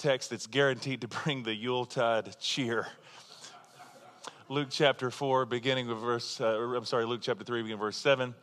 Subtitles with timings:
[0.00, 2.86] text that's guaranteed to bring the Yuletide cheer.
[4.48, 8.34] Luke chapter 4, beginning with verse, uh, I'm sorry, Luke chapter 3, beginning verse 7.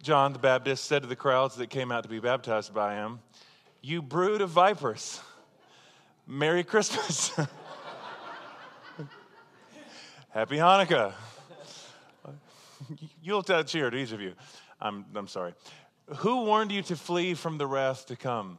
[0.00, 3.18] John the Baptist said to the crowds that came out to be baptized by him,
[3.82, 5.20] You brood of vipers,
[6.26, 7.30] Merry Christmas.
[10.30, 11.12] Happy Hanukkah.
[13.22, 14.34] Yuletide cheer to each of you.
[14.80, 15.52] I'm, I'm sorry.
[16.18, 18.58] Who warned you to flee from the wrath to come?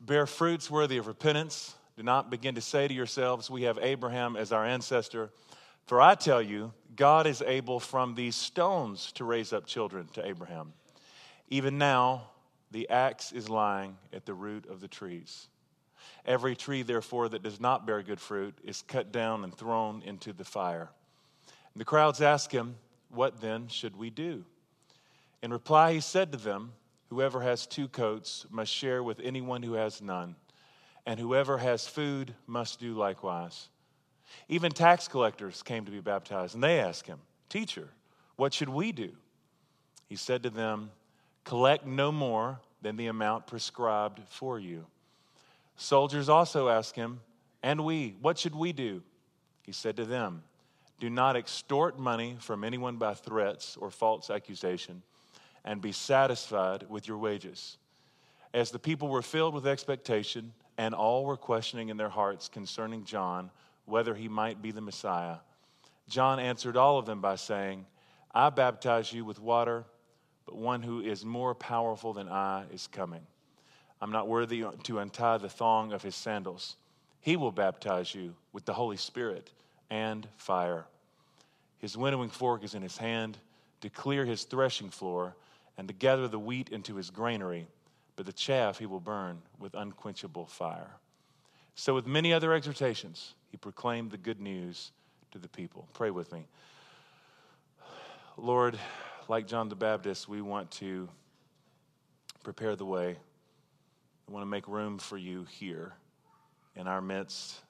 [0.00, 1.74] Bear fruits worthy of repentance.
[1.96, 5.30] Do not begin to say to yourselves, We have Abraham as our ancestor.
[5.86, 10.24] For I tell you, God is able from these stones to raise up children to
[10.24, 10.72] Abraham.
[11.48, 12.30] Even now,
[12.70, 15.48] the axe is lying at the root of the trees.
[16.26, 20.32] Every tree, therefore, that does not bear good fruit is cut down and thrown into
[20.32, 20.90] the fire.
[21.74, 22.76] And the crowds asked him,
[23.08, 24.44] What then should we do?
[25.42, 26.72] In reply, he said to them,
[27.08, 30.36] Whoever has two coats must share with anyone who has none,
[31.06, 33.68] and whoever has food must do likewise.
[34.48, 37.88] Even tax collectors came to be baptized, and they asked him, Teacher,
[38.36, 39.12] what should we do?
[40.06, 40.90] He said to them,
[41.44, 44.86] Collect no more than the amount prescribed for you.
[45.76, 47.20] Soldiers also asked him,
[47.62, 49.02] And we, what should we do?
[49.62, 50.42] He said to them,
[51.00, 55.02] Do not extort money from anyone by threats or false accusation,
[55.64, 57.76] and be satisfied with your wages.
[58.54, 63.04] As the people were filled with expectation, and all were questioning in their hearts concerning
[63.04, 63.50] John,
[63.84, 65.38] whether he might be the Messiah.
[66.08, 67.84] John answered all of them by saying,
[68.32, 69.84] I baptize you with water,
[70.46, 73.26] but one who is more powerful than I is coming.
[74.00, 76.76] I'm not worthy to untie the thong of his sandals.
[77.20, 79.50] He will baptize you with the Holy Spirit
[79.90, 80.86] and fire.
[81.78, 83.36] His winnowing fork is in his hand
[83.80, 85.34] to clear his threshing floor
[85.78, 87.68] and to gather the wheat into his granary,
[88.16, 90.90] but the chaff he will burn with unquenchable fire.
[91.76, 94.90] So, with many other exhortations, he proclaimed the good news
[95.30, 95.88] to the people.
[95.94, 96.46] Pray with me.
[98.36, 98.78] Lord,
[99.28, 101.08] like John the Baptist, we want to
[102.42, 103.16] prepare the way.
[104.26, 105.94] We want to make room for you here
[106.74, 107.60] in our midst,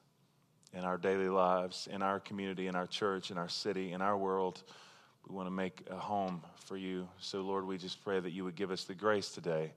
[0.73, 4.17] in our daily lives, in our community, in our church, in our city, in our
[4.17, 4.63] world.
[5.29, 7.07] We want to make a home for you.
[7.19, 9.73] So, Lord, we just pray that you would give us the grace today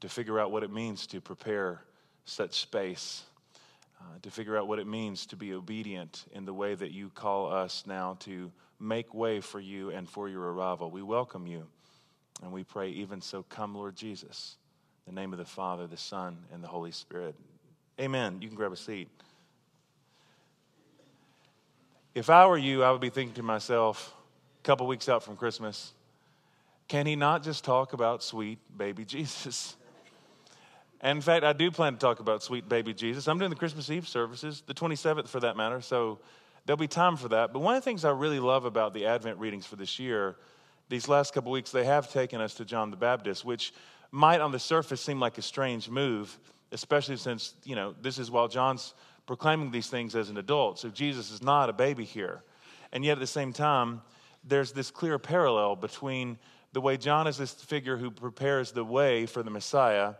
[0.00, 1.82] to figure out what it means to prepare
[2.24, 3.24] such space
[4.00, 7.10] uh, to figure out what it means to be obedient in the way that you
[7.10, 10.90] call us now to make way for you and for your arrival.
[10.90, 11.66] We welcome you
[12.42, 14.56] and we pray, even so, come, Lord Jesus.
[15.06, 17.34] In the name of the Father, the Son, and the Holy Spirit.
[18.00, 18.38] Amen.
[18.40, 19.08] You can grab a seat.
[22.14, 24.14] If I were you, I would be thinking to myself,
[24.68, 25.94] couple weeks out from Christmas,
[26.88, 29.78] can he not just talk about sweet baby Jesus?
[31.00, 33.28] And in fact, I do plan to talk about sweet baby Jesus.
[33.28, 36.18] I'm doing the Christmas Eve services, the 27th for that matter, so
[36.66, 37.54] there'll be time for that.
[37.54, 40.36] But one of the things I really love about the Advent readings for this year,
[40.90, 43.72] these last couple weeks, they have taken us to John the Baptist, which
[44.10, 46.38] might on the surface seem like a strange move,
[46.72, 48.92] especially since, you know, this is while John's
[49.24, 50.78] proclaiming these things as an adult.
[50.78, 52.42] So Jesus is not a baby here.
[52.92, 54.02] And yet at the same time,
[54.48, 56.38] there's this clear parallel between
[56.72, 60.14] the way John is this figure who prepares the way for the Messiah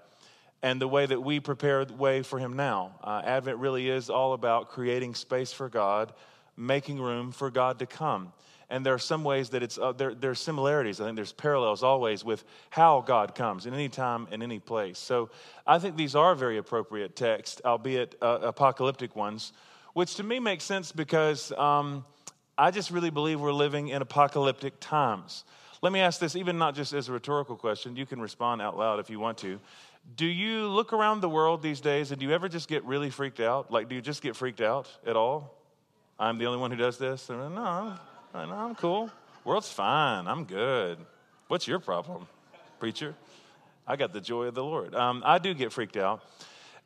[0.62, 2.98] and the way that we prepare the way for Him now.
[3.02, 6.12] Uh, Advent really is all about creating space for God,
[6.56, 8.32] making room for God to come.
[8.70, 11.00] And there are some ways that it's, uh, there, there are similarities.
[11.00, 14.98] I think there's parallels always with how God comes in any time and any place.
[14.98, 15.30] So
[15.66, 19.52] I think these are very appropriate texts, albeit uh, apocalyptic ones,
[19.94, 22.04] which to me makes sense because um,
[22.58, 25.44] I just really believe we're living in apocalyptic times.
[25.80, 28.76] Let me ask this, even not just as a rhetorical question, you can respond out
[28.76, 29.60] loud if you want to.
[30.16, 33.10] Do you look around the world these days and do you ever just get really
[33.10, 33.70] freaked out?
[33.70, 35.54] Like, do you just get freaked out at all?
[36.18, 37.28] I'm the only one who does this?
[37.28, 37.96] No, no,
[38.34, 39.08] I'm cool.
[39.44, 40.26] World's fine.
[40.26, 40.98] I'm good.
[41.46, 42.26] What's your problem,
[42.80, 43.14] preacher?
[43.86, 44.96] I got the joy of the Lord.
[44.96, 46.22] Um, I do get freaked out.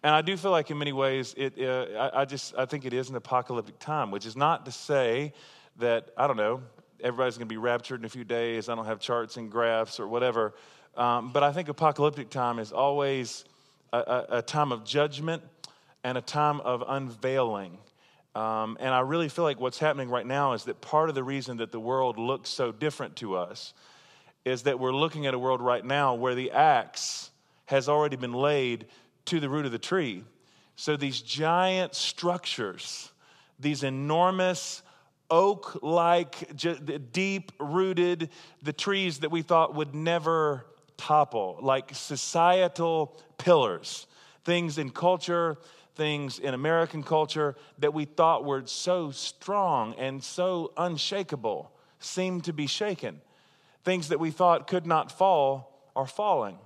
[0.03, 2.85] And I do feel like in many ways, it, uh, I, I just, I think
[2.85, 5.33] it is an apocalyptic time, which is not to say
[5.79, 6.63] that, I don't know,
[7.01, 8.69] everybody's going to be raptured in a few days.
[8.69, 10.55] I don't have charts and graphs or whatever.
[10.97, 13.45] Um, but I think apocalyptic time is always
[13.93, 15.43] a, a, a time of judgment
[16.05, 17.79] and a time of unveiling.
[18.35, 21.23] Um, and I really feel like what's happening right now is that part of the
[21.23, 23.75] reason that the world looks so different to us
[24.45, 27.31] is that we're looking at a world right now where the axe
[27.67, 28.87] has already been laid
[29.27, 30.25] to the root of the tree.
[30.77, 33.13] So these giant structures,
[33.61, 34.83] these enormous
[35.33, 36.57] oak like,
[37.13, 38.31] deep rooted,
[38.63, 44.07] the trees that we thought would never topple, like societal pillars
[44.45, 45.59] things in culture,
[45.95, 51.71] things in American culture that we thought were so strong and so unshakable
[52.01, 53.21] seem to be shaken.
[53.85, 56.59] Things that we thought could not fall are falling.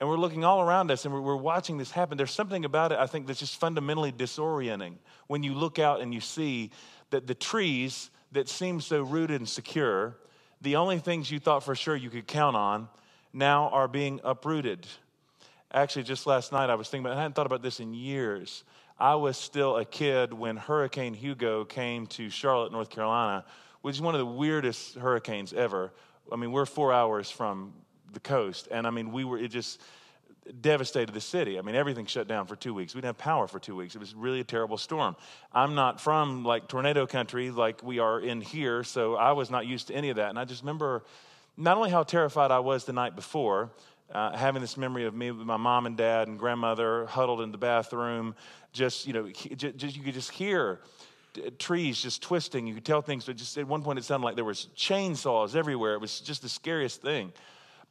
[0.00, 2.18] And we're looking all around us and we're, watching this happen.
[2.18, 4.94] There's something about it, I think, that's just fundamentally disorienting
[5.28, 6.70] when you look out and you see
[7.14, 10.16] that the trees that seem so rooted and secure,
[10.60, 12.88] the only things you thought for sure you could count on,
[13.32, 14.84] now are being uprooted.
[15.72, 18.64] Actually, just last night I was thinking about, I hadn't thought about this in years.
[18.98, 23.44] I was still a kid when Hurricane Hugo came to Charlotte, North Carolina,
[23.82, 25.92] which is one of the weirdest hurricanes ever.
[26.32, 27.74] I mean, we're four hours from
[28.12, 29.80] the coast, and I mean, we were, it just
[30.60, 31.58] devastated the city.
[31.58, 32.94] I mean, everything shut down for two weeks.
[32.94, 33.94] We didn't have power for two weeks.
[33.94, 35.16] It was really a terrible storm.
[35.52, 39.66] I'm not from like tornado country like we are in here, so I was not
[39.66, 40.30] used to any of that.
[40.30, 41.04] And I just remember
[41.56, 43.70] not only how terrified I was the night before,
[44.12, 47.50] uh, having this memory of me with my mom and dad and grandmother huddled in
[47.50, 48.34] the bathroom,
[48.72, 50.80] just, you know, just, you could just hear
[51.58, 52.66] trees just twisting.
[52.66, 55.56] You could tell things, but just at one point it sounded like there was chainsaws
[55.56, 55.94] everywhere.
[55.94, 57.32] It was just the scariest thing.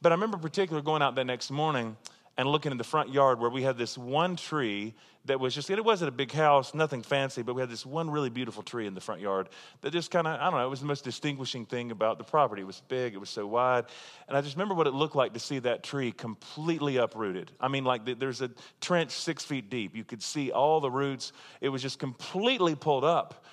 [0.00, 1.96] But I remember particularly going out that next morning
[2.36, 4.94] and looking in the front yard where we had this one tree
[5.26, 8.10] that was just, it wasn't a big house, nothing fancy, but we had this one
[8.10, 9.48] really beautiful tree in the front yard
[9.80, 12.24] that just kind of, I don't know, it was the most distinguishing thing about the
[12.24, 12.62] property.
[12.62, 13.86] It was big, it was so wide.
[14.28, 17.52] And I just remember what it looked like to see that tree completely uprooted.
[17.58, 18.50] I mean, like there's a
[18.80, 19.96] trench six feet deep.
[19.96, 23.44] You could see all the roots, it was just completely pulled up.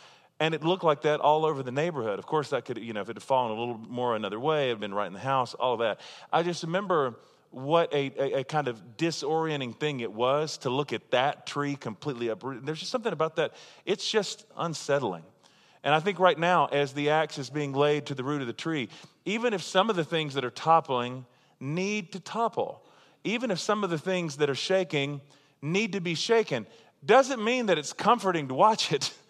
[0.42, 2.18] And it looked like that all over the neighborhood.
[2.18, 4.66] Of course, that could, you know, if it had fallen a little more another way,
[4.66, 6.00] it had been right in the house, all of that.
[6.34, 7.16] I just remember
[7.52, 11.76] what a, a, a, kind of disorienting thing it was to look at that tree
[11.76, 12.66] completely uprooted.
[12.66, 13.54] There's just something about that.
[13.86, 15.24] It's just unsettling.
[15.84, 18.48] And I think right now, as the axe is being laid to the root of
[18.48, 18.88] the tree,
[19.26, 21.26] even if some of the things that are toppling
[21.60, 22.84] need to topple,
[23.24, 25.22] even if some of the things that are shaking
[25.62, 26.66] need to be shaken,
[27.04, 29.14] doesn't mean that it's comforting to watch it.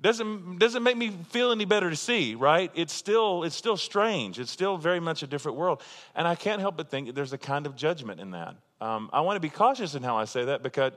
[0.00, 4.38] doesn't doesn't make me feel any better to see right it's still it's still strange
[4.38, 5.82] it's still very much a different world
[6.14, 9.20] and i can't help but think there's a kind of judgment in that um, i
[9.20, 10.92] want to be cautious in how i say that because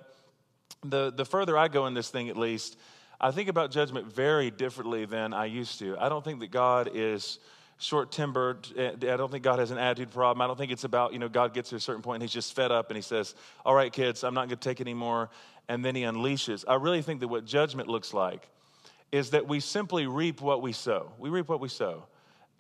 [0.84, 2.78] the the further i go in this thing at least
[3.20, 6.90] i think about judgment very differently than i used to i don't think that god
[6.94, 7.40] is
[7.82, 8.68] short tempered.
[8.78, 10.42] I don't think God has an attitude problem.
[10.42, 12.32] I don't think it's about, you know, God gets to a certain point and he's
[12.32, 13.34] just fed up and he says,
[13.66, 15.32] All right, kids, I'm not going to take anymore.
[15.68, 16.64] And then he unleashes.
[16.68, 18.48] I really think that what judgment looks like
[19.12, 21.12] is that we simply reap what we sow.
[21.20, 22.06] We reap what we sow.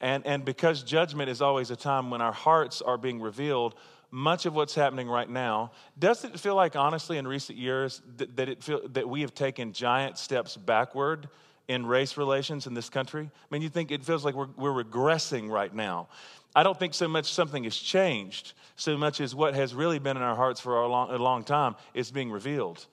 [0.01, 3.75] And, and because judgment is always a time when our hearts are being revealed,
[4.09, 8.35] much of what's happening right now, does it feel like, honestly, in recent years, that,
[8.35, 11.29] that, it feel, that we have taken giant steps backward
[11.67, 13.29] in race relations in this country?
[13.31, 16.09] I mean, you think it feels like we're, we're regressing right now.
[16.53, 20.17] I don't think so much something has changed, so much as what has really been
[20.17, 22.85] in our hearts for a long, a long time is being revealed.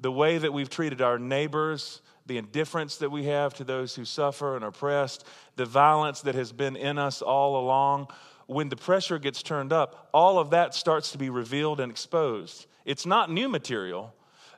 [0.00, 4.04] The way that we've treated our neighbors, the indifference that we have to those who
[4.04, 5.26] suffer and are oppressed,
[5.56, 8.08] the violence that has been in us all along.
[8.46, 12.66] When the pressure gets turned up, all of that starts to be revealed and exposed.
[12.84, 14.14] It's not new material,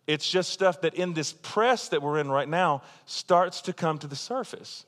[0.06, 3.98] it's just stuff that in this press that we're in right now starts to come
[3.98, 4.84] to the surface.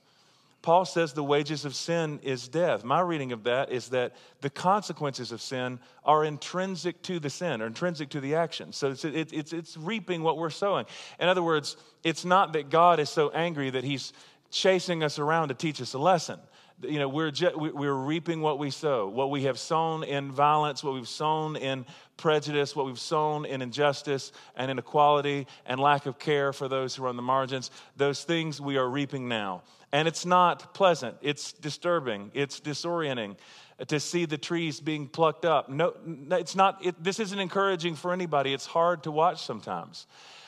[0.66, 2.82] Paul says the wages of sin is death.
[2.82, 7.62] My reading of that is that the consequences of sin are intrinsic to the sin
[7.62, 8.72] or intrinsic to the action.
[8.72, 10.86] So it's, it, it's, it's reaping what we're sowing.
[11.20, 14.12] In other words, it's not that God is so angry that he's
[14.50, 16.41] chasing us around to teach us a lesson
[16.82, 20.84] you know we're, ju- we're reaping what we sow what we have sown in violence
[20.84, 21.86] what we've sown in
[22.17, 27.05] prejudice what we've sown in injustice and inequality and lack of care for those who
[27.05, 29.62] are on the margins those things we are reaping now
[29.93, 33.36] and it's not pleasant, it's disturbing, it's disorienting
[33.88, 35.69] to see the trees being plucked up.
[35.69, 35.94] No,
[36.32, 38.55] it's not, it, this isn't encouraging for anybody.
[38.55, 40.06] It's hard to watch sometimes.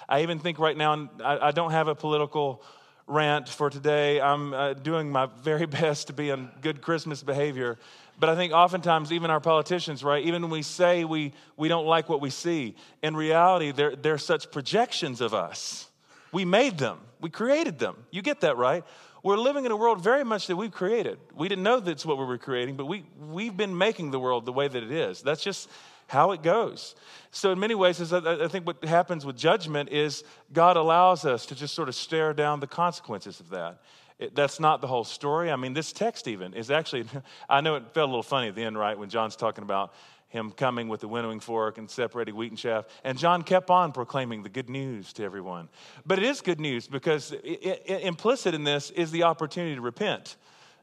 [0.09, 2.63] I even think right now, I, I don't have a political
[3.07, 4.21] rant for today.
[4.21, 7.79] I'm uh, doing my very best to be on good Christmas behavior.
[8.19, 11.87] But I think oftentimes, even our politicians, right, even when we say we, we don't
[11.87, 15.89] like what we see, in reality, they're, they're such projections of us.
[16.33, 17.97] We made them, we created them.
[18.11, 18.85] You get that, right?
[19.23, 21.19] We're living in a world very much that we've created.
[21.35, 24.47] We didn't know that's what we were creating, but we, we've been making the world
[24.47, 25.23] the way that it is.
[25.23, 25.69] That's just
[26.07, 26.95] how it goes.
[27.31, 31.55] So, in many ways, I think what happens with judgment is God allows us to
[31.55, 33.81] just sort of stare down the consequences of that.
[34.19, 35.51] It, that's not the whole story.
[35.51, 37.05] I mean, this text even is actually,
[37.49, 39.93] I know it felt a little funny at the end, right, when John's talking about
[40.29, 42.85] him coming with the winnowing fork and separating wheat and chaff.
[43.03, 45.69] And John kept on proclaiming the good news to everyone.
[46.05, 49.81] But it is good news because it, it, implicit in this is the opportunity to
[49.81, 50.37] repent.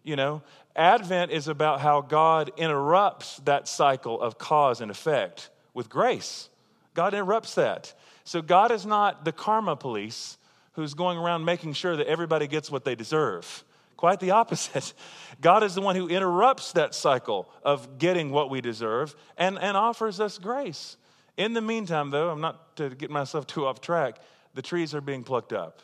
[0.03, 0.41] You know,
[0.75, 6.49] Advent is about how God interrupts that cycle of cause and effect with grace.
[6.93, 7.93] God interrupts that.
[8.23, 10.37] So God is not the karma police
[10.73, 13.63] who's going around making sure that everybody gets what they deserve.
[13.97, 14.93] Quite the opposite.
[15.41, 19.75] God is the one who interrupts that cycle of getting what we deserve and, and
[19.77, 20.97] offers us grace.
[21.37, 24.17] In the meantime, though, I'm not to get myself too off track,
[24.53, 25.81] the trees are being plucked up.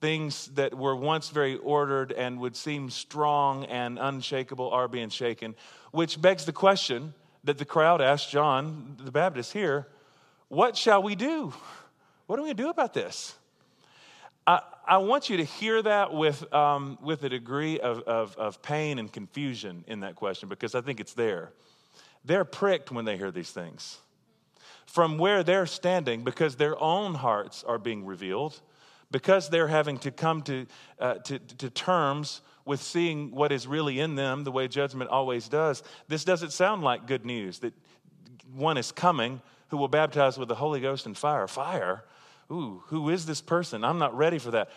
[0.00, 5.54] Things that were once very ordered and would seem strong and unshakable are being shaken,
[5.90, 9.86] which begs the question that the crowd asked John the Baptist here
[10.48, 11.52] what shall we do?
[12.26, 13.34] What are we going to do about this?
[14.88, 18.98] I want you to hear that with, um, with a degree of, of, of pain
[19.00, 21.52] and confusion in that question because I think it's there.
[22.24, 23.98] They're pricked when they hear these things.
[24.86, 28.60] From where they're standing, because their own hearts are being revealed,
[29.10, 30.66] because they're having to come to,
[31.00, 35.48] uh, to, to terms with seeing what is really in them the way judgment always
[35.48, 37.74] does, this doesn't sound like good news that
[38.54, 41.48] one is coming who will baptize with the Holy Ghost and fire.
[41.48, 42.04] Fire?
[42.50, 43.84] Ooh, who is this person?
[43.84, 44.70] I'm not ready for that.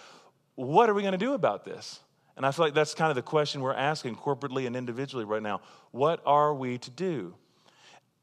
[0.56, 2.00] What are we going to do about this?
[2.36, 5.44] And I feel like that's kind of the question we're asking corporately and individually right
[5.44, 5.62] now.
[5.92, 7.36] What are we to do?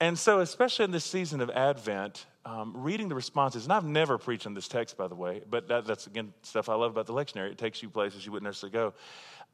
[0.00, 4.18] And so, especially in this season of Advent, um, reading the responses, and I've never
[4.18, 7.06] preached on this text, by the way, but that, that's again stuff I love about
[7.06, 7.50] the lectionary.
[7.50, 8.94] It takes you places you wouldn't necessarily go.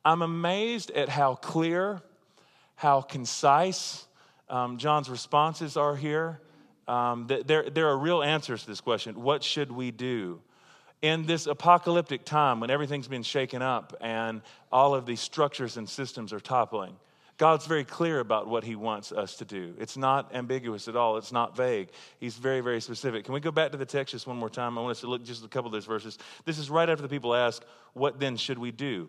[0.05, 2.03] I'm amazed at how clear,
[2.75, 4.07] how concise
[4.49, 6.41] um, John's responses are here.
[6.89, 10.41] Um, there, there are real answers to this question what should we do?
[11.01, 15.89] In this apocalyptic time when everything's been shaken up and all of these structures and
[15.89, 16.97] systems are toppling,
[17.39, 19.75] God's very clear about what He wants us to do.
[19.79, 21.89] It's not ambiguous at all, it's not vague.
[22.21, 23.25] He's very, very specific.
[23.25, 24.79] Can we go back to the text just one more time?
[24.79, 26.19] I want us to look just a couple of those verses.
[26.45, 29.09] This is right after the people ask, What then should we do?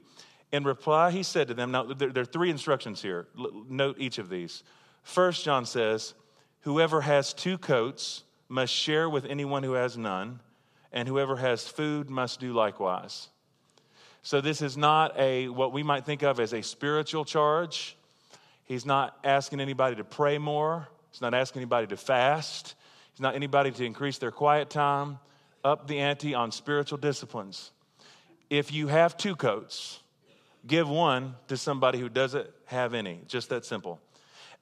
[0.51, 3.27] In reply, He said to them, Now, there, are three instructions here.
[3.69, 4.63] Note each of these.
[5.03, 6.15] First, John says,
[6.63, 10.39] Whoever has two coats must share with anyone who has none,
[10.91, 13.27] and whoever has food must do likewise.
[14.21, 17.97] So this is not a what we might think of as a spiritual charge.
[18.63, 20.87] He's not asking anybody to pray more.
[21.11, 22.75] He's not asking anybody to fast.
[23.11, 25.19] He's not anybody to increase their quiet time,
[25.65, 27.71] up the ante on spiritual disciplines.
[28.49, 29.99] If you have two coats,
[30.65, 33.19] give one to somebody who doesn't have any.
[33.27, 33.99] Just that simple.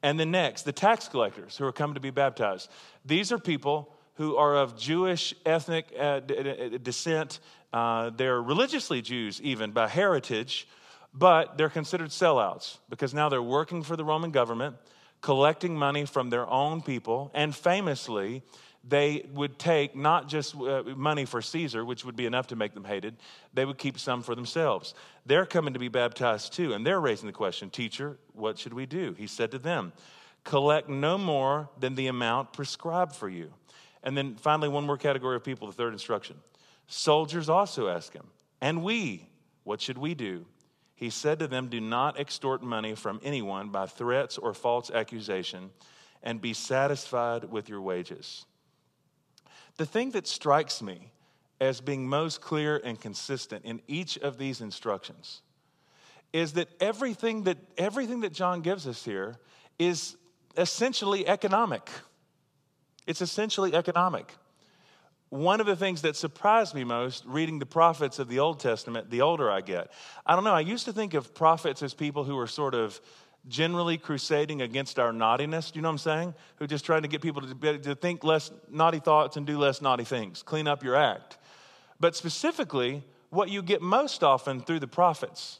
[0.03, 2.69] And then next, the tax collectors who are coming to be baptized.
[3.05, 7.39] These are people who are of Jewish ethnic uh, descent.
[7.71, 10.67] Uh, they're religiously Jews, even by heritage,
[11.13, 14.75] but they're considered sellouts because now they're working for the Roman government,
[15.21, 18.43] collecting money from their own people, and famously,
[18.83, 22.73] they would take not just uh, money for Caesar, which would be enough to make
[22.73, 23.15] them hated,
[23.53, 24.95] they would keep some for themselves.
[25.25, 28.85] They're coming to be baptized too, and they're raising the question Teacher, what should we
[28.85, 29.13] do?
[29.17, 29.93] He said to them,
[30.43, 33.53] Collect no more than the amount prescribed for you.
[34.03, 36.37] And then finally, one more category of people, the third instruction.
[36.87, 38.25] Soldiers also ask him,
[38.59, 39.27] And we,
[39.63, 40.45] what should we do?
[40.95, 45.69] He said to them, Do not extort money from anyone by threats or false accusation,
[46.23, 48.45] and be satisfied with your wages.
[49.77, 51.11] The thing that strikes me
[51.59, 55.41] as being most clear and consistent in each of these instructions
[56.33, 59.37] is that everything that everything that John gives us here
[59.77, 60.17] is
[60.57, 61.89] essentially economic.
[63.05, 64.33] It's essentially economic.
[65.29, 69.09] One of the things that surprised me most reading the prophets of the Old Testament,
[69.09, 69.91] the older I get,
[70.25, 72.99] I don't know, I used to think of prophets as people who were sort of
[73.47, 75.71] generally crusading against our naughtiness.
[75.71, 76.33] Do you know what I'm saying?
[76.57, 79.81] Who just trying to get people to, to think less naughty thoughts and do less
[79.81, 81.37] naughty things, clean up your act.
[81.99, 85.59] But specifically, what you get most often through the prophets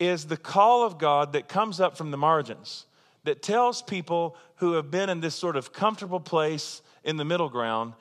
[0.00, 2.86] is the call of God that comes up from the margins
[3.24, 7.48] that tells people who have been in this sort of comfortable place in the middle
[7.48, 7.94] ground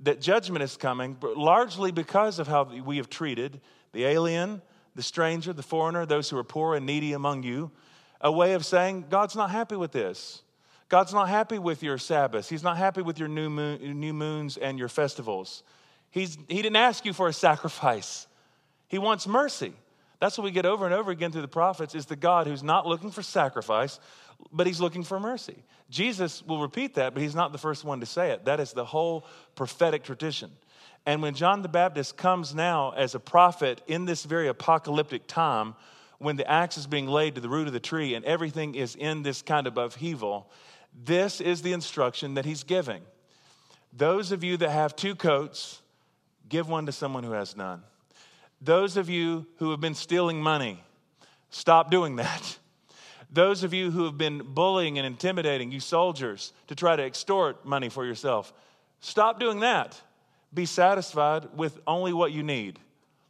[0.00, 3.60] that judgment is coming, largely because of how we have treated
[3.92, 4.62] the alien,
[4.94, 7.70] the stranger, the foreigner, those who are poor and needy among you
[8.20, 10.42] a way of saying, God's not happy with this.
[10.88, 12.48] God's not happy with your Sabbaths.
[12.48, 15.62] He's not happy with your new, moon, new moons and your festivals.
[16.10, 18.26] He's, he didn't ask you for a sacrifice.
[18.88, 19.72] He wants mercy.
[20.18, 22.62] That's what we get over and over again through the prophets is the God who's
[22.62, 24.00] not looking for sacrifice,
[24.52, 25.62] but he's looking for mercy.
[25.88, 28.44] Jesus will repeat that, but he's not the first one to say it.
[28.44, 29.24] That is the whole
[29.54, 30.50] prophetic tradition.
[31.06, 35.74] And when John the Baptist comes now as a prophet in this very apocalyptic time,
[36.20, 38.94] when the axe is being laid to the root of the tree and everything is
[38.94, 40.48] in this kind of upheaval,
[41.04, 43.02] this is the instruction that he's giving.
[43.92, 45.82] Those of you that have two coats,
[46.48, 47.82] give one to someone who has none.
[48.60, 50.82] Those of you who have been stealing money,
[51.50, 52.58] stop doing that.
[53.32, 57.64] Those of you who have been bullying and intimidating you soldiers to try to extort
[57.64, 58.52] money for yourself,
[59.00, 60.00] Stop doing that.
[60.52, 62.78] Be satisfied with only what you need.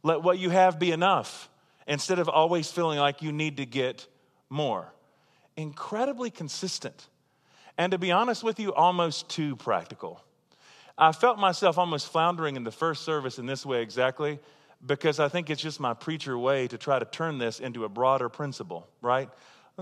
[0.03, 1.49] Let what you have be enough
[1.91, 4.07] instead of always feeling like you need to get
[4.49, 4.93] more.
[5.57, 7.09] Incredibly consistent.
[7.77, 10.23] And to be honest with you, almost too practical.
[10.97, 14.39] I felt myself almost floundering in the first service in this way exactly
[14.85, 17.89] because I think it's just my preacher way to try to turn this into a
[17.89, 19.29] broader principle, right?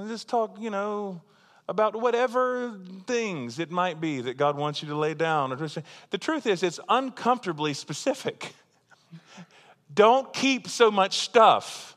[0.07, 1.21] Just talk, you know,
[1.67, 2.75] about whatever
[3.05, 5.51] things it might be that God wants you to lay down.
[6.09, 8.55] The truth is, it's uncomfortably specific.
[9.93, 11.95] Don't keep so much stuff.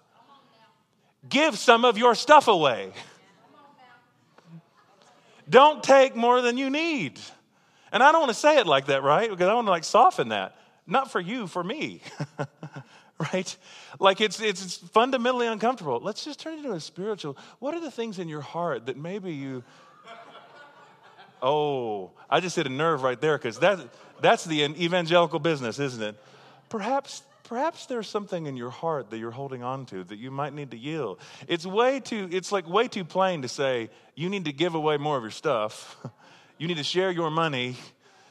[1.29, 2.93] Give some of your stuff away.
[5.49, 7.21] Don't take more than you need.
[7.93, 9.29] And I don't want to say it like that, right?
[9.29, 10.57] Because I want to like soften that.
[10.87, 12.01] Not for you, for me.
[13.33, 13.57] right?
[13.99, 16.01] Like it's, it's fundamentally uncomfortable.
[16.03, 17.37] Let's just turn it into a spiritual.
[17.59, 19.63] What are the things in your heart that maybe you.
[21.45, 23.81] Oh, I just hit a nerve right there because that,
[24.21, 26.15] that's the evangelical business, isn't it?
[26.69, 30.55] Perhaps perhaps there's something in your heart that you're holding on to that you might
[30.55, 31.21] need to yield.
[31.47, 34.97] It's way too, it's like way too plain to say you need to give away
[34.97, 35.99] more of your stuff.
[36.59, 37.77] you need to share your money.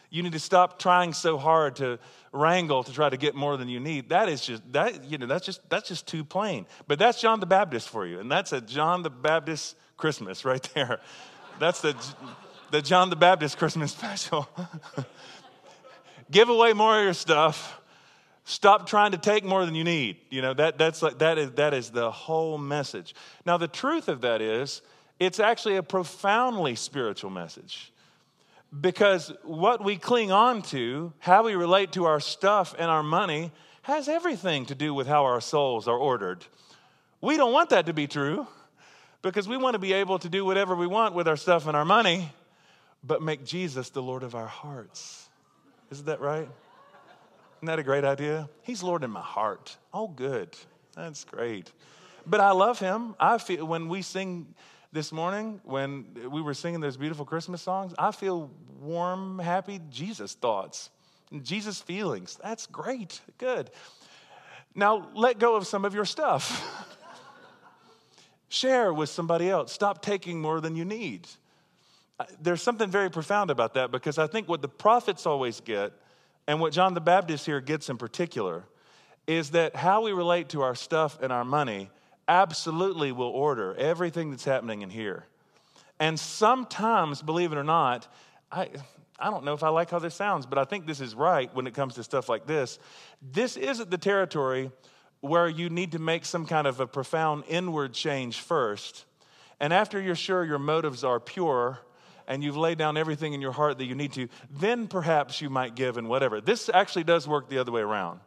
[0.09, 1.99] You need to stop trying so hard to
[2.33, 4.09] wrangle to try to get more than you need.
[4.09, 6.65] That is just that, you know, that's just that's just too plain.
[6.87, 8.19] But that's John the Baptist for you.
[8.19, 10.99] And that's a John the Baptist Christmas right there.
[11.59, 11.95] That's the
[12.71, 14.49] the John the Baptist Christmas special.
[16.31, 17.80] Give away more of your stuff
[18.43, 20.17] Stop trying to take more than you need.
[20.29, 23.13] You know, that, that's like, that, is, that is the whole message.
[23.45, 24.81] Now, the truth of that is,
[25.19, 27.91] it's actually a profoundly spiritual message.
[28.79, 33.51] Because what we cling on to, how we relate to our stuff and our money,
[33.83, 36.45] has everything to do with how our souls are ordered.
[37.19, 38.47] We don't want that to be true
[39.21, 41.75] because we want to be able to do whatever we want with our stuff and
[41.77, 42.31] our money,
[43.03, 45.27] but make Jesus the Lord of our hearts.
[45.91, 46.49] Isn't that right?
[47.61, 48.49] Isn't that a great idea?
[48.63, 49.77] He's Lord in my heart.
[49.93, 50.57] Oh, good.
[50.95, 51.71] That's great.
[52.25, 53.13] But I love him.
[53.19, 54.55] I feel when we sing
[54.91, 60.33] this morning, when we were singing those beautiful Christmas songs, I feel warm, happy Jesus
[60.33, 60.89] thoughts,
[61.43, 62.39] Jesus feelings.
[62.41, 63.21] That's great.
[63.37, 63.69] Good.
[64.73, 66.87] Now let go of some of your stuff.
[68.49, 69.71] Share with somebody else.
[69.71, 71.27] Stop taking more than you need.
[72.41, 75.93] There's something very profound about that because I think what the prophets always get
[76.47, 78.63] and what John the Baptist here gets in particular
[79.27, 81.89] is that how we relate to our stuff and our money
[82.27, 85.25] absolutely will order everything that's happening in here.
[85.99, 88.07] And sometimes, believe it or not,
[88.51, 88.69] I,
[89.19, 91.53] I don't know if I like how this sounds, but I think this is right
[91.53, 92.79] when it comes to stuff like this.
[93.21, 94.71] This isn't the territory
[95.19, 99.05] where you need to make some kind of a profound inward change first.
[99.59, 101.79] And after you're sure your motives are pure
[102.31, 105.49] and you've laid down everything in your heart that you need to, then perhaps you
[105.49, 106.39] might give and whatever.
[106.39, 108.21] This actually does work the other way around.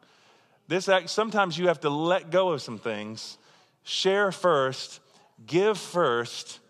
[0.68, 3.38] This act, sometimes you have to let go of some things,
[3.82, 5.00] share first,
[5.46, 6.60] give first,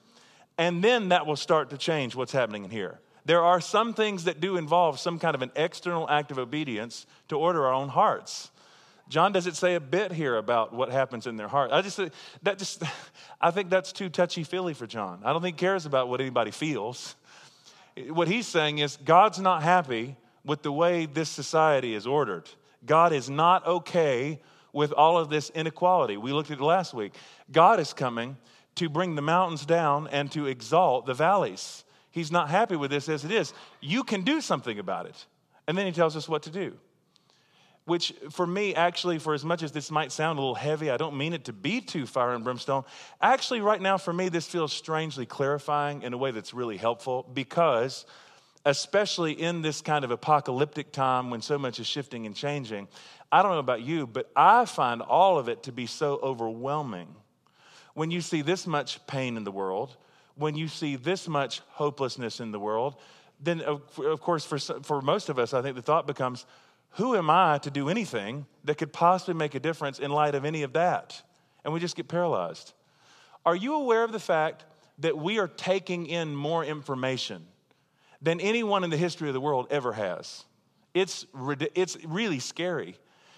[0.58, 3.00] and then that will start to change what's happening in here.
[3.24, 7.04] There are some things that do involve some kind of an external act of obedience
[7.30, 8.52] to order our own hearts.
[9.08, 11.72] John doesn't say a bit here about what happens in their heart.
[11.72, 11.98] I just
[12.44, 12.84] that just
[13.40, 15.20] I think that's too touchy feely for John.
[15.24, 17.16] I don't think he cares about what anybody feels
[18.08, 22.48] what he's saying is God's not happy with the way this society is ordered.
[22.84, 24.40] God is not okay
[24.72, 26.16] with all of this inequality.
[26.16, 27.14] We looked at it last week.
[27.50, 28.36] God is coming
[28.74, 31.84] to bring the mountains down and to exalt the valleys.
[32.10, 33.54] He's not happy with this as it is.
[33.80, 35.26] You can do something about it.
[35.66, 36.76] And then he tells us what to do
[37.86, 40.96] which for me, actually, for as much as this might sound a little heavy, I
[40.96, 42.84] don't mean it to be too fire and brimstone.
[43.20, 47.28] Actually, right now, for me, this feels strangely clarifying in a way that's really helpful
[47.34, 48.06] because,
[48.64, 52.88] especially in this kind of apocalyptic time when so much is shifting and changing,
[53.30, 57.08] I don't know about you, but I find all of it to be so overwhelming.
[57.92, 59.96] When you see this much pain in the world,
[60.36, 62.96] when you see this much hopelessness in the world,
[63.40, 66.46] then of course, for, for most of us, I think the thought becomes,
[66.94, 70.44] who am I to do anything that could possibly make a difference in light of
[70.44, 71.22] any of that?
[71.64, 72.72] And we just get paralyzed.
[73.44, 74.64] Are you aware of the fact
[74.98, 77.46] that we are taking in more information
[78.22, 80.44] than anyone in the history of the world ever has?
[80.94, 81.26] It's,
[81.74, 82.96] it's really scary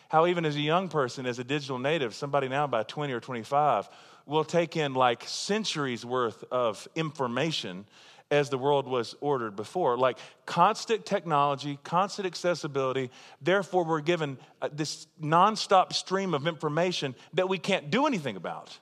[0.09, 3.21] how, even as a young person, as a digital native, somebody now by 20 or
[3.21, 3.89] 25
[4.27, 7.87] will take in like centuries worth of information
[8.31, 9.97] as the world was ordered before.
[9.97, 13.11] Like constant technology, constant accessibility.
[13.41, 18.79] Therefore, we're given uh, this nonstop stream of information that we can't do anything about.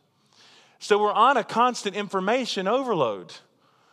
[0.78, 3.32] So we're on a constant information overload.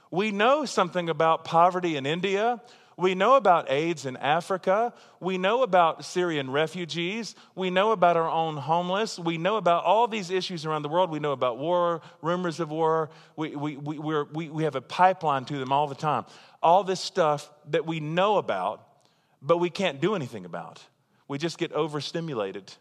[0.09, 2.61] We know something about poverty in India.
[3.01, 4.93] We know about AIDS in Africa.
[5.19, 7.33] We know about Syrian refugees.
[7.55, 9.17] We know about our own homeless.
[9.17, 11.09] We know about all these issues around the world.
[11.09, 13.09] We know about war, rumors of war.
[13.35, 16.25] We, we, we, we we have a pipeline to them all the time.
[16.61, 18.87] All this stuff that we know about,
[19.41, 20.83] but we can't do anything about.
[21.27, 22.71] We just get overstimulated.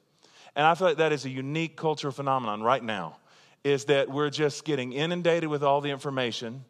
[0.54, 3.16] And I feel like that is a unique cultural phenomenon right now,
[3.64, 6.64] is that we're just getting inundated with all the information.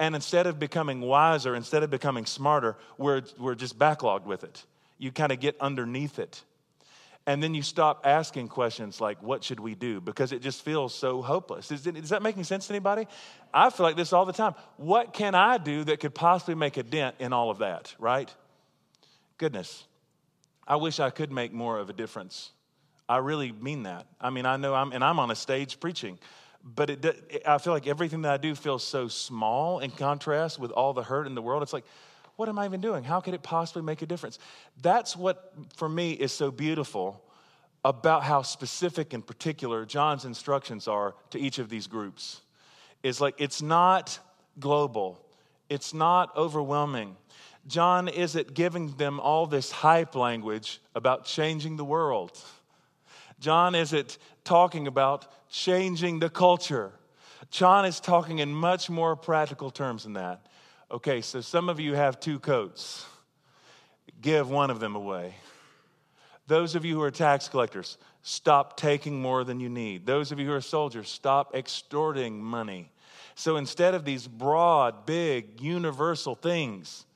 [0.00, 4.64] And instead of becoming wiser, instead of becoming smarter, we're, we're just backlogged with it.
[4.98, 6.42] You kind of get underneath it.
[7.26, 10.00] And then you stop asking questions like, what should we do?
[10.00, 11.70] Because it just feels so hopeless.
[11.70, 13.06] Is, it, is that making sense to anybody?
[13.52, 14.54] I feel like this all the time.
[14.78, 18.34] What can I do that could possibly make a dent in all of that, right?
[19.36, 19.84] Goodness,
[20.66, 22.52] I wish I could make more of a difference
[23.10, 24.06] I really mean that.
[24.20, 26.16] I mean, I know I'm, and I'm on a stage preaching,
[26.62, 30.70] but it, I feel like everything that I do feels so small in contrast with
[30.70, 31.62] all the hurt in the world.
[31.62, 31.84] It's like,
[32.36, 33.04] what am I even doing?
[33.04, 34.38] How could it possibly make a difference?
[34.82, 37.22] That's what, for me, is so beautiful
[37.84, 42.42] about how specific and particular John's instructions are to each of these groups.
[43.02, 44.18] Is like, it's not
[44.58, 45.24] global,
[45.68, 47.16] it's not overwhelming.
[47.66, 52.38] John isn't giving them all this hype language about changing the world.
[53.38, 56.92] John isn't talking about changing the culture.
[57.50, 60.46] John is talking in much more practical terms than that.
[60.90, 63.04] Okay, so some of you have two coats.
[64.20, 65.34] Give one of them away.
[66.46, 70.04] Those of you who are tax collectors, stop taking more than you need.
[70.04, 72.90] Those of you who are soldiers, stop extorting money.
[73.34, 77.06] So instead of these broad, big, universal things,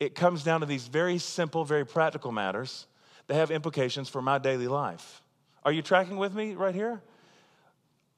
[0.00, 2.86] it comes down to these very simple, very practical matters
[3.28, 5.22] that have implications for my daily life.
[5.64, 7.00] Are you tracking with me right here?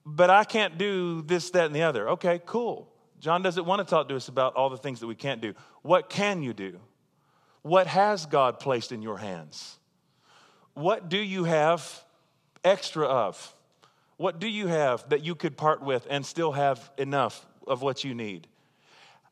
[0.05, 2.09] But I can't do this, that, and the other.
[2.11, 2.91] Okay, cool.
[3.19, 5.53] John doesn't want to talk to us about all the things that we can't do.
[5.81, 6.79] What can you do?
[7.63, 9.79] What has God placed in your hands?
[10.75, 12.03] What do you have
[12.63, 13.55] extra of?
[14.17, 18.03] What do you have that you could part with and still have enough of what
[18.03, 18.47] you need?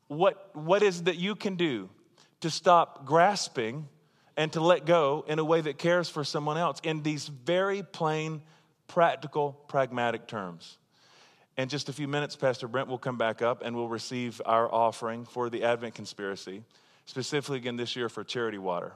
[0.07, 1.89] What, what is that you can do
[2.41, 3.87] to stop grasping
[4.35, 7.83] and to let go in a way that cares for someone else in these very
[7.83, 8.41] plain,
[8.87, 10.77] practical, pragmatic terms.
[11.57, 14.73] In just a few minutes, Pastor Brent will come back up and we'll receive our
[14.73, 16.63] offering for the Advent Conspiracy,
[17.05, 18.93] specifically again this year for Charity Water.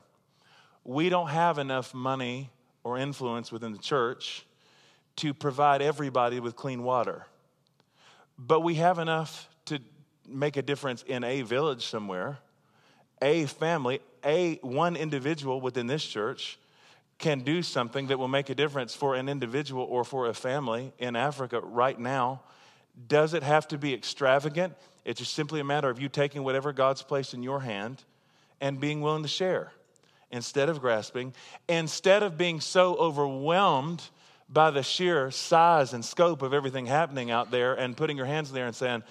[0.83, 2.49] We don't have enough money
[2.83, 4.45] or influence within the church
[5.17, 7.25] to provide everybody with clean water,
[8.39, 9.79] but we have enough to
[10.27, 12.39] make a difference in a village somewhere,
[13.21, 16.57] a family, a one individual within this church
[17.17, 20.93] can do something that will make a difference for an individual or for a family
[20.99, 22.41] in Africa right now.
[23.07, 24.73] Does it have to be extravagant?
[25.03, 28.03] It's just simply a matter of you taking whatever God's placed in your hand
[28.59, 29.71] and being willing to share
[30.31, 31.33] instead of grasping,
[31.69, 34.03] instead of being so overwhelmed
[34.49, 38.51] by the sheer size and scope of everything happening out there and putting your hands
[38.51, 39.03] there and saying,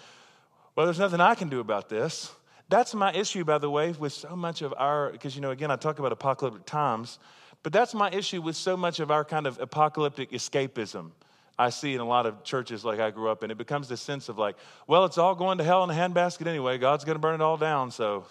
[0.75, 2.33] Well, there's nothing I can do about this.
[2.69, 5.71] That's my issue, by the way, with so much of our, because, you know, again,
[5.71, 7.19] I talk about apocalyptic times,
[7.67, 11.11] but that's my issue with so much of our kind of apocalyptic escapism.
[11.59, 13.51] I see in a lot of churches like I grew up in.
[13.51, 14.55] It becomes this sense of like,
[14.87, 16.79] well, it's all going to hell in a handbasket anyway.
[16.79, 17.91] God's going to burn it all down.
[17.91, 18.27] So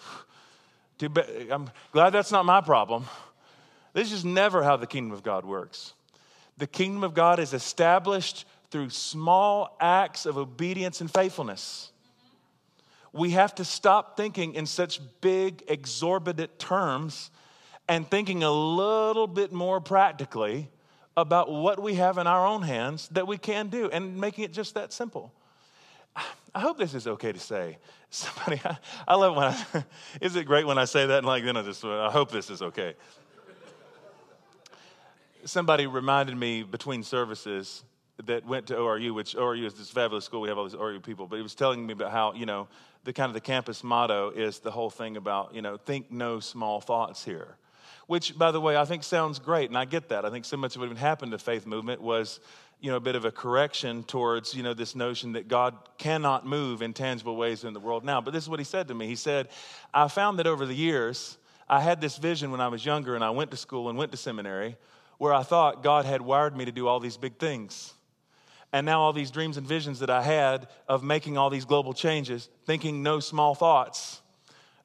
[1.50, 3.04] I'm glad that's not my problem.
[3.92, 5.92] This is never how the kingdom of God works.
[6.56, 11.92] The kingdom of God is established through small acts of obedience and faithfulness
[13.16, 17.30] we have to stop thinking in such big, exorbitant terms
[17.88, 20.70] and thinking a little bit more practically
[21.16, 24.52] about what we have in our own hands that we can do and making it
[24.52, 25.32] just that simple.
[26.54, 27.78] I hope this is okay to say.
[28.10, 29.84] Somebody, I, I love when I,
[30.20, 32.50] is it great when I say that and like then I just, I hope this
[32.50, 32.94] is okay.
[35.44, 37.84] Somebody reminded me between services
[38.24, 40.40] that went to ORU, which ORU is this fabulous school.
[40.40, 42.68] We have all these ORU people, but he was telling me about how, you know,
[43.04, 46.40] the kind of the campus motto is the whole thing about, you know, think no
[46.40, 47.56] small thoughts here.
[48.06, 50.24] Which, by the way, I think sounds great, and I get that.
[50.24, 52.38] I think so much of what even happened to faith movement was,
[52.80, 56.46] you know, a bit of a correction towards, you know, this notion that God cannot
[56.46, 58.20] move in tangible ways in the world now.
[58.20, 59.06] But this is what he said to me.
[59.06, 59.48] He said,
[59.92, 61.36] I found that over the years,
[61.68, 64.12] I had this vision when I was younger and I went to school and went
[64.12, 64.76] to seminary
[65.18, 67.92] where I thought God had wired me to do all these big things.
[68.72, 71.94] And now, all these dreams and visions that I had of making all these global
[71.94, 74.20] changes, thinking no small thoughts,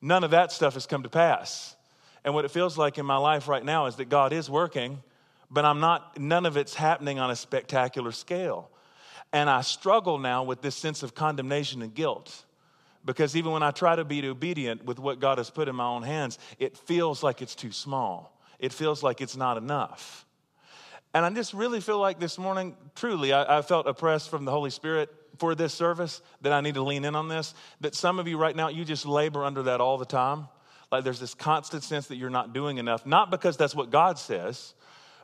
[0.02, 1.76] none of that stuff has come to pass.
[2.24, 5.02] And what it feels like in my life right now is that God is working,
[5.50, 8.70] but I'm not, none of it's happening on a spectacular scale.
[9.34, 12.46] And I struggle now with this sense of condemnation and guilt
[13.04, 15.86] Because even when I try to be obedient with what God has put in my
[15.86, 18.40] own hands, it feels like it's too small.
[18.60, 20.26] It feels like it's not enough.
[21.14, 24.52] And I just really feel like this morning, truly, I, I, felt oppressed from the
[24.52, 27.54] Holy Spirit for this service that I need to lean in on this.
[27.82, 30.48] That some of you right now, you just labor under that all the time.
[30.92, 34.20] Like there's this constant sense that you're not doing enough, not because that's what God
[34.20, 34.74] says,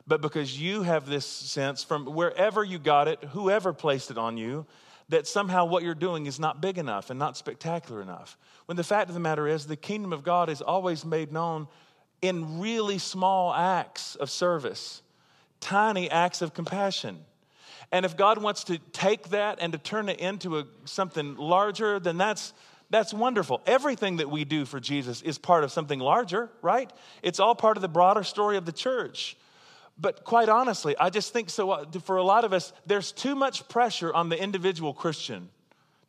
[0.06, 4.38] but because you have this sense from wherever you got it, whoever placed it on
[4.38, 4.66] you,
[5.10, 8.38] that somehow what you're doing is not big enough and not spectacular enough.
[8.66, 11.68] When the fact of the matter is, the kingdom of God is always made known
[12.20, 15.02] in really small acts of service,
[15.60, 17.18] tiny acts of compassion.
[17.92, 21.98] And if God wants to take that and to turn it into a, something larger,
[21.98, 22.52] then that's,
[22.90, 23.60] that's wonderful.
[23.66, 26.90] Everything that we do for Jesus is part of something larger, right?
[27.22, 29.36] It's all part of the broader story of the church.
[29.98, 31.70] But quite honestly, I just think so.
[31.70, 35.50] Uh, for a lot of us, there's too much pressure on the individual Christian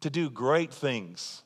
[0.02, 1.42] to do great things.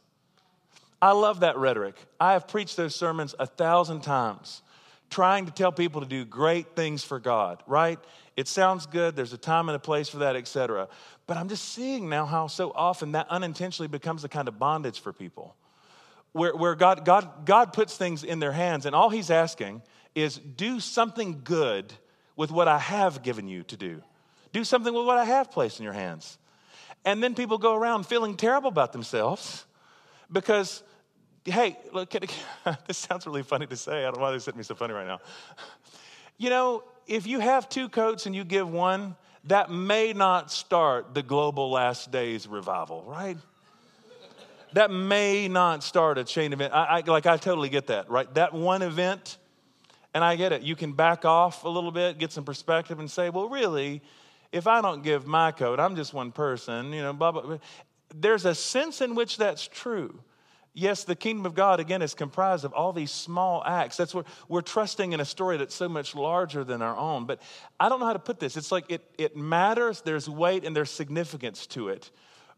[1.02, 1.96] I love that rhetoric.
[2.20, 4.62] I have preached those sermons a thousand times,
[5.10, 8.00] trying to tell people to do great things for God, right?
[8.36, 10.88] It sounds good, there's a time and a place for that, etc.
[11.28, 15.00] But I'm just seeing now how so often that unintentionally becomes a kind of bondage
[15.00, 15.56] for people.
[16.32, 19.84] Where, where God, God, God puts things in their hands, and all He's asking
[20.16, 21.94] is do something good
[22.36, 24.02] with what I have given you to do.
[24.52, 26.38] Do something with what I have placed in your hands.
[27.06, 29.66] And then people go around feeling terrible about themselves
[30.32, 30.84] because,
[31.44, 32.12] hey, look,
[32.88, 34.00] this sounds really funny to say.
[34.00, 35.20] I don't know why they're hit me so funny right now.
[36.38, 41.14] You know, if you have two coats and you give one, that may not start
[41.14, 43.38] the global last days revival, right?
[44.74, 46.74] that may not start a chain event.
[46.74, 48.32] I, I, like I totally get that, right?
[48.34, 49.38] That one event
[50.14, 50.62] and I get it.
[50.62, 54.02] You can back off a little bit, get some perspective, and say, well, really,
[54.52, 57.58] if I don't give my coat, I'm just one person, you know, blah, blah, blah.
[58.16, 60.20] There's a sense in which that's true.
[60.76, 63.96] Yes, the kingdom of God, again, is comprised of all these small acts.
[63.96, 67.26] That's where we're trusting in a story that's so much larger than our own.
[67.26, 67.42] But
[67.80, 68.58] I don't know how to put this.
[68.58, 72.10] It's like it, it matters, there's weight, and there's significance to it.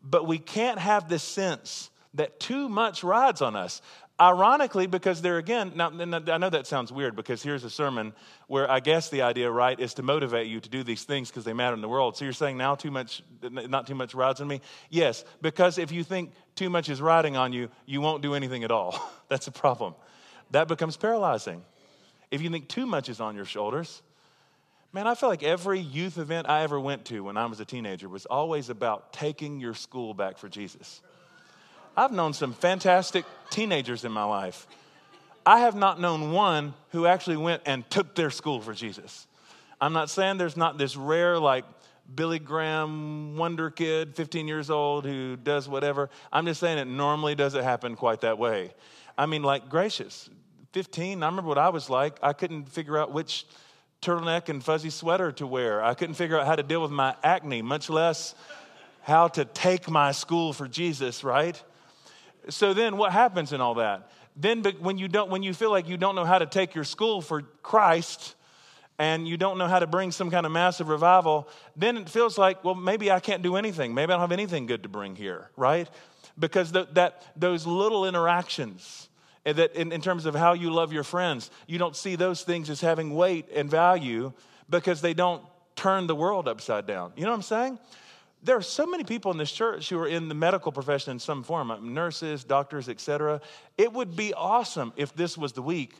[0.01, 3.81] But we can't have this sense that too much rides on us.
[4.19, 8.13] Ironically, because there again, now I know that sounds weird because here's a sermon
[8.47, 11.43] where I guess the idea, right, is to motivate you to do these things because
[11.43, 12.15] they matter in the world.
[12.15, 14.61] So you're saying now too much, not too much rides on me?
[14.89, 18.63] Yes, because if you think too much is riding on you, you won't do anything
[18.63, 18.97] at all.
[19.27, 19.95] That's a problem.
[20.51, 21.61] That becomes paralyzing.
[22.31, 24.01] If you think too much is on your shoulders,
[24.93, 27.65] man, I feel like every youth event I ever went to when I was a
[27.65, 31.01] teenager was always about taking your school back for Jesus.
[31.97, 34.67] I've known some fantastic teenagers in my life.
[35.45, 39.27] I have not known one who actually went and took their school for Jesus.
[39.79, 41.65] I'm not saying there's not this rare, like,
[42.13, 46.09] Billy Graham wonder kid, 15 years old, who does whatever.
[46.31, 48.73] I'm just saying it normally doesn't happen quite that way.
[49.17, 50.29] I mean, like, gracious,
[50.73, 52.17] 15, I remember what I was like.
[52.21, 53.45] I couldn't figure out which
[54.01, 55.83] turtleneck and fuzzy sweater to wear.
[55.83, 58.35] I couldn't figure out how to deal with my acne, much less
[59.01, 61.61] how to take my school for Jesus, right?
[62.49, 64.11] So then what happens in all that?
[64.35, 66.83] Then when you don't when you feel like you don't know how to take your
[66.83, 68.35] school for Christ
[68.97, 72.37] and you don't know how to bring some kind of massive revival, then it feels
[72.37, 73.93] like, well, maybe I can't do anything.
[73.93, 75.89] Maybe I don't have anything good to bring here, right?
[76.37, 79.09] Because that those little interactions
[79.45, 82.43] eh, that in, in terms of how you love your friends, you don't see those
[82.43, 84.33] things as having weight and value
[84.69, 85.41] because they don't
[85.75, 87.13] turn the world upside down.
[87.15, 87.79] You know what I'm saying?
[88.45, 91.19] There are so many people in this church who are in the medical profession in
[91.19, 93.41] some form nurses doctors etc
[93.77, 95.93] it would be awesome if this was the week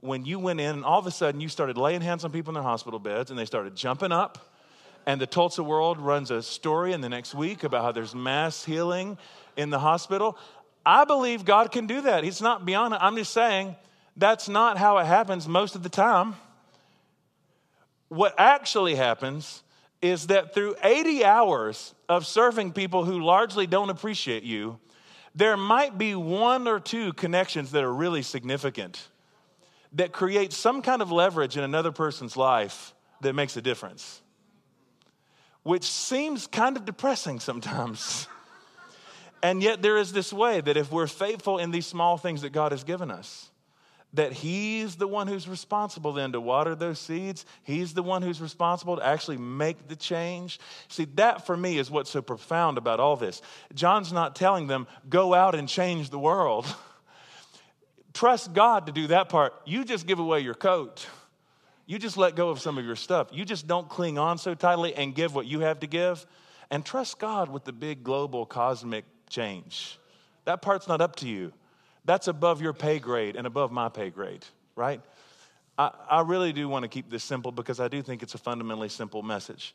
[0.00, 2.50] when you went in and all of a sudden you started laying hands on people
[2.50, 4.52] in their hospital beds and they started jumping up
[5.06, 8.64] and the tulsa world runs a story in the next week about how there's mass
[8.64, 9.16] healing
[9.56, 10.36] in the hospital.
[10.84, 12.24] I believe god can do that.
[12.24, 13.00] He's not beyond it.
[13.02, 13.76] I'm just saying
[14.16, 16.34] that's not how it happens most of the time.
[18.08, 19.62] What actually happens
[20.02, 24.78] is that through 80 hours of serving people who largely don't appreciate you,
[25.34, 29.08] there might be one or two connections that are really significant
[29.92, 34.20] that create some kind of leverage in another person's life that makes a difference,
[35.62, 38.26] which seems kind of depressing sometimes.
[39.42, 42.50] and yet, there is this way that if we're faithful in these small things that
[42.50, 43.51] God has given us,
[44.14, 47.46] that he's the one who's responsible then to water those seeds.
[47.62, 50.60] He's the one who's responsible to actually make the change.
[50.88, 53.40] See, that for me is what's so profound about all this.
[53.74, 56.66] John's not telling them, go out and change the world.
[58.12, 59.54] Trust God to do that part.
[59.64, 61.06] You just give away your coat.
[61.86, 63.28] You just let go of some of your stuff.
[63.32, 66.26] You just don't cling on so tightly and give what you have to give.
[66.70, 69.98] And trust God with the big global cosmic change
[70.44, 71.52] That part's not up to you.
[72.04, 75.00] That's above your pay grade and above my pay grade, right?
[75.78, 78.38] I, I really do want to keep this simple because I do think it's a
[78.38, 79.74] fundamentally simple message.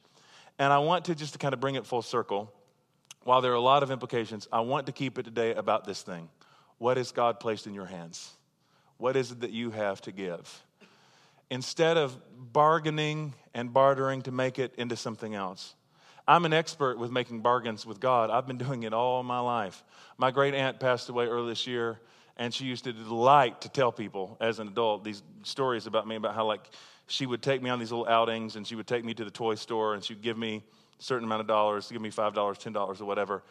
[0.59, 2.51] And I want to just to kind of bring it full circle.
[3.23, 6.01] While there are a lot of implications, I want to keep it today about this
[6.01, 6.29] thing.
[6.77, 8.31] What has God placed in your hands?
[8.97, 10.63] What is it that you have to give?
[11.49, 12.17] Instead of
[12.53, 15.75] bargaining and bartering to make it into something else.
[16.27, 18.29] I'm an expert with making bargains with God.
[18.29, 19.83] I've been doing it all my life.
[20.17, 21.99] My great aunt passed away early this year,
[22.37, 26.15] and she used to delight to tell people as an adult these stories about me
[26.15, 26.69] about how like
[27.07, 29.31] she would take me on these little outings and she would take me to the
[29.31, 30.63] toy store and she'd give me
[30.99, 33.43] a certain amount of dollars give me five dollars ten dollars or whatever.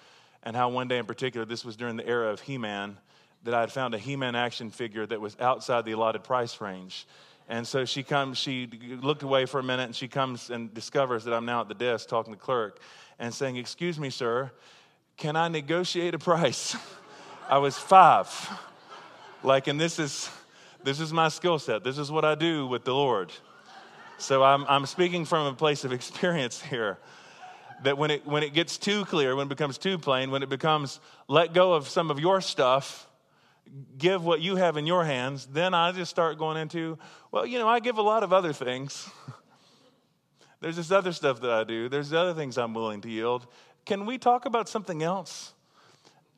[0.43, 2.97] And how one day in particular this was during the era of he-man
[3.45, 7.07] that i had found a he-man action figure that was outside the allotted price range.
[7.49, 8.69] And so she comes she
[9.03, 11.75] looked away for a minute and she comes and discovers that i'm now at the
[11.75, 12.81] desk talking to the clerk
[13.19, 14.51] and saying excuse me sir
[15.17, 16.77] can i negotiate a price?
[17.49, 18.29] I was five
[19.47, 20.29] like, and this is
[20.83, 21.85] this is my skill set.
[21.85, 23.33] This is what I do with the Lord.
[24.19, 26.99] So I'm I'm speaking from a place of experience here.
[27.85, 30.49] That when it when it gets too clear, when it becomes too plain, when it
[30.49, 33.09] becomes let go of some of your stuff,
[33.97, 36.99] give what you have in your hands, then I just start going into,
[37.31, 39.09] well, you know, I give a lot of other things.
[40.61, 41.89] There's this other stuff that I do.
[41.89, 43.47] There's other things I'm willing to yield.
[43.85, 45.53] Can we talk about something else?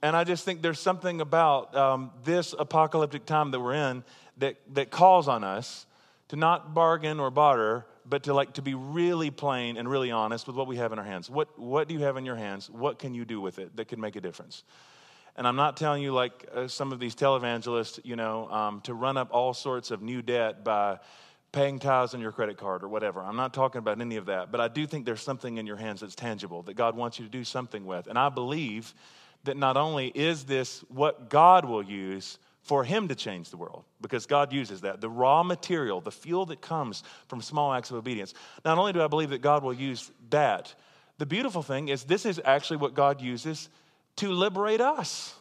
[0.03, 4.05] And I just think there's something about um, this apocalyptic time that we're in
[4.39, 5.87] that, that calls on us
[6.29, 10.47] to not bargain or barter, but to like to be really plain and really honest
[10.47, 11.29] with what we have in our hands.
[11.29, 12.71] What, what do you have in your hands?
[12.71, 14.63] What can you do with it that can make a difference?
[15.37, 18.95] And I'm not telling you like uh, some of these televangelists, you know, um, to
[18.95, 20.99] run up all sorts of new debt by
[21.53, 23.23] paying tithes on your credit card or whatever.
[23.23, 25.77] I'm not talking about any of that, but I do think there's something in your
[25.77, 28.07] hands that's tangible that God wants you to do something with.
[28.07, 28.95] And I believe
[29.49, 33.85] that not only is this what God will use for Him to change the world,
[34.01, 37.97] because God uses that, the raw material, the fuel that comes from small acts of
[37.97, 38.35] obedience.
[38.65, 40.75] Not only do I believe that God will use that,
[41.17, 43.69] the beautiful thing is this is actually what God uses
[44.17, 45.35] to liberate us.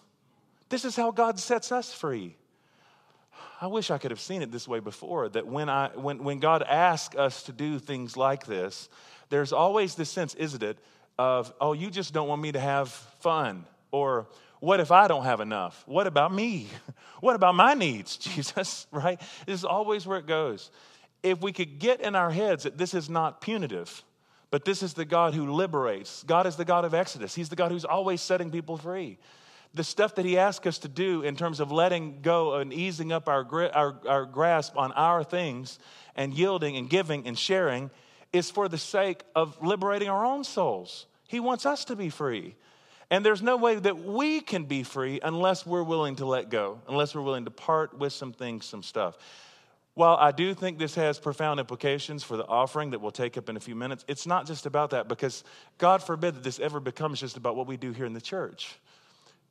[0.69, 2.35] This is how God sets us free.
[3.59, 6.39] I wish I could have seen it this way before that when, I, when, when
[6.39, 8.87] God asks us to do things like this,
[9.29, 10.77] there's always this sense, isn't it,
[11.17, 12.89] of, oh, you just don't want me to have
[13.19, 13.65] fun.
[13.91, 14.27] Or
[14.59, 15.83] what if I don't have enough?
[15.85, 16.67] What about me?
[17.19, 18.85] What about my needs, Jesus?
[18.91, 19.19] Right?
[19.47, 20.69] This is always where it goes.
[21.23, 24.03] If we could get in our heads that this is not punitive,
[24.51, 27.55] but this is the God who liberates, God is the God of Exodus, He's the
[27.55, 29.17] God who's always setting people free.
[29.73, 33.11] The stuff that He asks us to do in terms of letting go and easing
[33.11, 35.79] up our, our, our grasp on our things
[36.15, 37.89] and yielding and giving and sharing
[38.31, 41.07] is for the sake of liberating our own souls.
[41.27, 42.55] He wants us to be free.
[43.09, 46.81] And there's no way that we can be free unless we're willing to let go,
[46.87, 49.17] unless we're willing to part with some things, some stuff.
[49.93, 53.49] While I do think this has profound implications for the offering that we'll take up
[53.49, 55.43] in a few minutes, it's not just about that because
[55.77, 58.77] God forbid that this ever becomes just about what we do here in the church.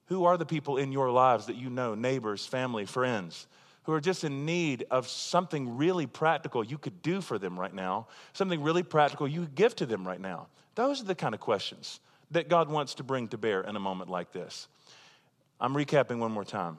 [0.07, 3.49] Who are the people in your lives that you know, neighbors, family, friends,
[3.85, 7.75] who are just in need of something really practical you could do for them right
[7.75, 10.47] now, something really practical you could give to them right now?
[10.77, 13.81] Those are the kind of questions that God wants to bring to bear in a
[13.81, 14.69] moment like this.
[15.61, 16.79] I'm recapping one more time.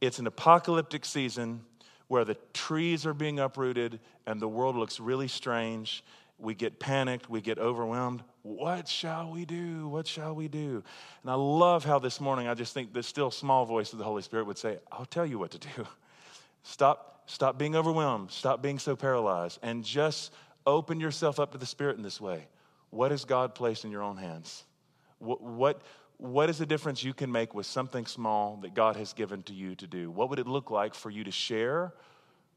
[0.00, 1.62] It's an apocalyptic season
[2.08, 6.04] where the trees are being uprooted and the world looks really strange.
[6.38, 8.22] We get panicked, we get overwhelmed.
[8.42, 9.88] What shall we do?
[9.88, 10.84] What shall we do?
[11.22, 14.04] And I love how this morning I just think the still small voice of the
[14.04, 15.86] Holy Spirit would say, I'll tell you what to do.
[16.62, 20.32] Stop, stop being overwhelmed, stop being so paralyzed, and just
[20.66, 22.48] open yourself up to the Spirit in this way.
[22.90, 24.64] What has God placed in your own hands?
[25.18, 25.82] What, what,
[26.18, 29.54] what is the difference you can make with something small that God has given to
[29.54, 30.10] you to do?
[30.10, 31.92] What would it look like for you to share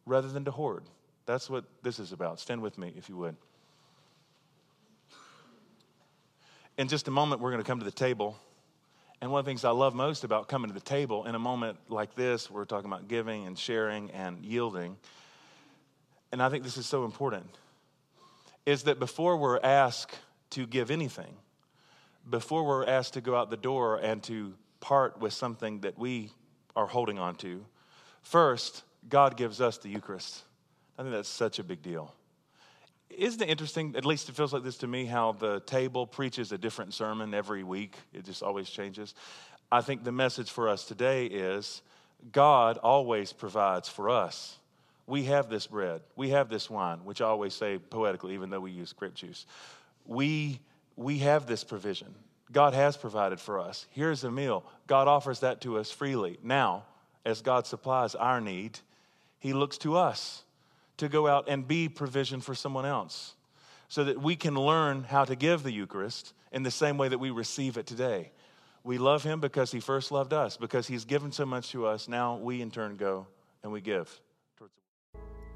[0.05, 0.83] rather than to hoard?
[1.25, 2.39] That's what this is about.
[2.39, 3.35] Stand with me, if you would.
[6.77, 8.37] In just a moment, we're going to come to the table.
[9.21, 11.39] And one of the things I love most about coming to the table in a
[11.39, 14.95] moment like this, we're talking about giving and sharing and yielding.
[16.31, 17.45] And I think this is so important,
[18.65, 20.17] is that before we're asked
[20.51, 21.35] to give anything,
[22.29, 26.31] before we're asked to go out the door and to part with something that we
[26.75, 27.65] are holding on to,
[28.21, 30.43] first, God gives us the Eucharist.
[30.97, 32.13] I think that's such a big deal.
[33.09, 36.51] Isn't it interesting, at least it feels like this to me, how the table preaches
[36.51, 37.95] a different sermon every week?
[38.13, 39.15] It just always changes.
[39.71, 41.81] I think the message for us today is
[42.31, 44.57] God always provides for us.
[45.07, 48.59] We have this bread, we have this wine, which I always say poetically, even though
[48.59, 49.47] we use grape juice.
[50.05, 50.59] We
[50.99, 52.13] we have this provision.
[52.51, 53.87] God has provided for us.
[53.91, 54.65] Here's a meal.
[54.85, 56.37] God offers that to us freely.
[56.43, 56.83] Now,
[57.25, 58.79] as God supplies our need,
[59.39, 60.43] He looks to us
[60.97, 63.35] to go out and be provision for someone else
[63.87, 67.17] so that we can learn how to give the Eucharist in the same way that
[67.17, 68.31] we receive it today.
[68.83, 72.09] We love Him because He first loved us, because He's given so much to us.
[72.09, 73.25] Now we in turn go
[73.63, 74.19] and we give.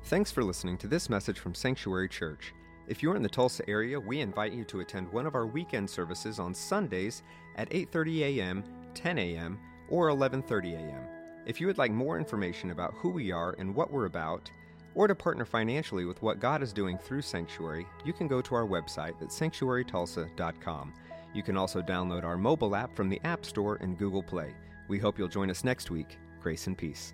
[0.05, 2.53] Thanks for listening to this message from Sanctuary Church.
[2.87, 5.89] If you're in the Tulsa area, we invite you to attend one of our weekend
[5.89, 7.23] services on Sundays
[7.55, 8.63] at 8:30 a.m.,
[8.93, 9.59] 10 a.m.,
[9.89, 11.03] or 11:30 a.m.
[11.45, 14.51] If you would like more information about who we are and what we're about,
[14.95, 18.55] or to partner financially with what God is doing through Sanctuary, you can go to
[18.55, 20.93] our website at sanctuarytulsa.com.
[21.33, 24.53] You can also download our mobile app from the App Store and Google Play.
[24.87, 26.17] We hope you'll join us next week.
[26.41, 27.13] Grace and peace.